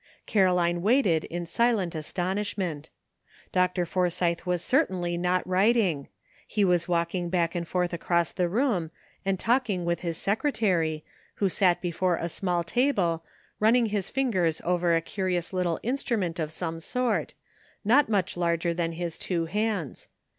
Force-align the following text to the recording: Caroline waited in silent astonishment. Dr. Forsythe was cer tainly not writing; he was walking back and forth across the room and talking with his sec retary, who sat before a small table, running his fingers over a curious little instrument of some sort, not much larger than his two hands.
Caroline 0.25 0.81
waited 0.81 1.25
in 1.25 1.45
silent 1.45 1.93
astonishment. 1.93 2.89
Dr. 3.51 3.85
Forsythe 3.85 4.41
was 4.47 4.63
cer 4.63 4.87
tainly 4.87 5.19
not 5.19 5.45
writing; 5.45 6.07
he 6.47 6.65
was 6.65 6.87
walking 6.87 7.29
back 7.29 7.53
and 7.53 7.67
forth 7.67 7.93
across 7.93 8.31
the 8.31 8.49
room 8.49 8.89
and 9.23 9.37
talking 9.39 9.85
with 9.85 9.99
his 9.99 10.17
sec 10.17 10.41
retary, 10.41 11.03
who 11.35 11.49
sat 11.49 11.81
before 11.81 12.15
a 12.15 12.29
small 12.29 12.63
table, 12.63 13.23
running 13.59 13.85
his 13.85 14.09
fingers 14.09 14.59
over 14.65 14.95
a 14.95 15.01
curious 15.01 15.53
little 15.53 15.79
instrument 15.83 16.39
of 16.39 16.51
some 16.51 16.79
sort, 16.79 17.35
not 17.85 18.09
much 18.09 18.35
larger 18.35 18.73
than 18.73 18.93
his 18.93 19.19
two 19.19 19.45
hands. 19.45 20.07